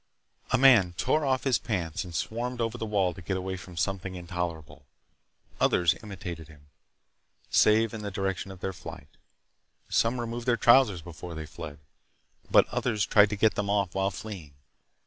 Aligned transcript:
A 0.49 0.57
man 0.57 0.93
tore 0.93 1.23
off 1.25 1.43
his 1.43 1.59
pants 1.59 2.03
and 2.03 2.15
swarmed 2.15 2.59
over 2.59 2.75
the 2.75 2.87
wall 2.87 3.13
to 3.13 3.21
get 3.21 3.37
away 3.37 3.55
from 3.55 3.77
something 3.77 4.15
intolerable. 4.15 4.83
Others 5.59 5.93
imitated 6.01 6.47
him, 6.47 6.61
save 7.51 7.93
in 7.93 8.01
the 8.01 8.09
direction 8.09 8.49
of 8.49 8.61
their 8.61 8.73
flight. 8.73 9.09
Some 9.89 10.19
removed 10.19 10.47
their 10.47 10.57
trousers 10.57 11.03
before 11.03 11.35
they 11.35 11.45
fled, 11.45 11.77
but 12.49 12.67
others 12.69 13.05
tried 13.05 13.29
to 13.29 13.35
get 13.35 13.53
them 13.53 13.69
off 13.69 13.93
while 13.93 14.09
fleeing. 14.09 14.55